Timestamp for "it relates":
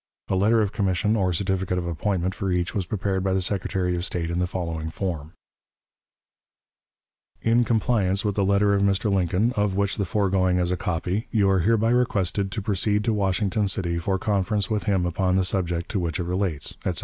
16.19-16.73